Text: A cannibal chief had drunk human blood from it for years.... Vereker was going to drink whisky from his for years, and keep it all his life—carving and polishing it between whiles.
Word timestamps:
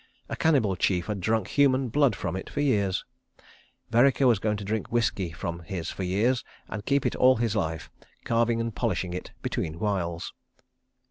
A 0.29 0.35
cannibal 0.35 0.75
chief 0.75 1.05
had 1.05 1.19
drunk 1.21 1.49
human 1.49 1.89
blood 1.89 2.15
from 2.15 2.35
it 2.35 2.49
for 2.49 2.59
years.... 2.59 3.05
Vereker 3.91 4.25
was 4.25 4.39
going 4.39 4.57
to 4.57 4.63
drink 4.63 4.91
whisky 4.91 5.31
from 5.31 5.59
his 5.59 5.91
for 5.91 6.01
years, 6.01 6.43
and 6.67 6.83
keep 6.87 7.05
it 7.05 7.15
all 7.15 7.35
his 7.35 7.55
life—carving 7.55 8.59
and 8.59 8.73
polishing 8.73 9.13
it 9.13 9.29
between 9.43 9.77
whiles. 9.77 10.33